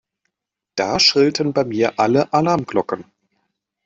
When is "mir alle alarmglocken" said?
1.63-3.05